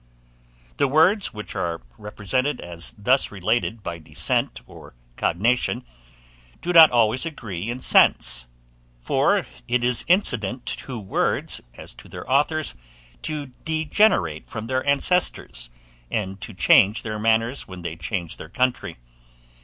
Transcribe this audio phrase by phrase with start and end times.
[0.77, 5.85] The words which are represented as thus related by descent or cognation,
[6.59, 8.47] do not always agree in sense;
[8.99, 9.37] for
[9.67, 12.73] it is incident to words, as to their authours,
[13.21, 15.69] to degenerate from their ancestors,
[16.09, 18.97] and to change their manners when they change their country.